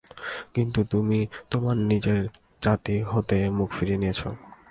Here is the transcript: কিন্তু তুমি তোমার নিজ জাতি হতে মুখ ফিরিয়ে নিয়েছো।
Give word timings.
কিন্তু 0.55 0.79
তুমি 0.83 1.19
তোমার 1.51 1.77
নিজ 1.89 2.05
জাতি 2.61 2.95
হতে 3.11 3.37
মুখ 3.57 3.69
ফিরিয়ে 3.77 4.01
নিয়েছো। 4.01 4.29